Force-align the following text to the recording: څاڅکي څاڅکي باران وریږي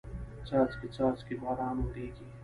څاڅکي 0.47 0.87
څاڅکي 0.95 1.35
باران 1.41 1.77
وریږي 1.81 2.25